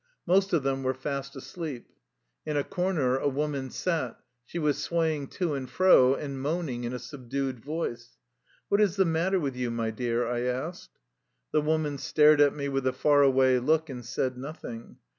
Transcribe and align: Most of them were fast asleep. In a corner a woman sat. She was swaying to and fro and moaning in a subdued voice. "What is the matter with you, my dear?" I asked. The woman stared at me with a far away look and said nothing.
Most 0.25 0.51
of 0.51 0.63
them 0.63 0.81
were 0.81 0.95
fast 0.95 1.35
asleep. 1.35 1.85
In 2.43 2.57
a 2.57 2.63
corner 2.63 3.17
a 3.17 3.27
woman 3.29 3.69
sat. 3.69 4.19
She 4.43 4.57
was 4.57 4.81
swaying 4.81 5.27
to 5.37 5.53
and 5.53 5.69
fro 5.69 6.15
and 6.15 6.41
moaning 6.41 6.85
in 6.85 6.91
a 6.93 6.97
subdued 6.97 7.59
voice. 7.63 8.17
"What 8.67 8.81
is 8.81 8.95
the 8.95 9.05
matter 9.05 9.39
with 9.39 9.55
you, 9.55 9.69
my 9.69 9.91
dear?" 9.91 10.25
I 10.27 10.39
asked. 10.39 10.97
The 11.51 11.61
woman 11.61 11.99
stared 11.99 12.41
at 12.41 12.55
me 12.55 12.67
with 12.67 12.87
a 12.87 12.93
far 12.93 13.21
away 13.21 13.59
look 13.59 13.91
and 13.91 14.03
said 14.03 14.39
nothing. 14.39 14.97